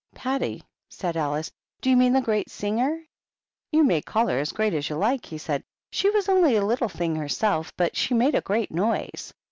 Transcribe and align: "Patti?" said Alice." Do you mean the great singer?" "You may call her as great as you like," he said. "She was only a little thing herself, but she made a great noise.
"Patti?" 0.15 0.63
said 0.89 1.15
Alice." 1.15 1.51
Do 1.81 1.91
you 1.91 1.95
mean 1.95 2.11
the 2.13 2.21
great 2.21 2.49
singer?" 2.49 3.03
"You 3.71 3.83
may 3.83 4.01
call 4.01 4.29
her 4.29 4.39
as 4.39 4.51
great 4.51 4.73
as 4.73 4.89
you 4.89 4.95
like," 4.95 5.27
he 5.27 5.37
said. 5.37 5.63
"She 5.91 6.09
was 6.09 6.27
only 6.27 6.55
a 6.55 6.65
little 6.65 6.89
thing 6.89 7.15
herself, 7.17 7.71
but 7.77 7.95
she 7.95 8.15
made 8.15 8.33
a 8.33 8.41
great 8.41 8.71
noise. 8.71 9.31